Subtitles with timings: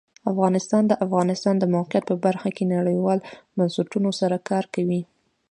[0.31, 5.01] افغانستان د د افغانستان د موقعیت په برخه کې نړیوالو بنسټونو سره کار کوي.